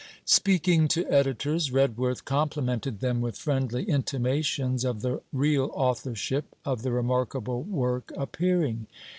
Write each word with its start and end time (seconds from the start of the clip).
Speaking 0.25 0.87
to 0.87 1.05
editors, 1.13 1.69
Redworth 1.71 2.25
complimented 2.25 3.01
them 3.01 3.21
with 3.21 3.37
friendly 3.37 3.83
intimations 3.83 4.83
of 4.83 5.01
the 5.01 5.21
real 5.31 5.69
authorship 5.75 6.55
of 6.65 6.81
the 6.81 6.91
remarkable 6.91 7.61
work 7.61 8.11
appearing. 8.17 8.87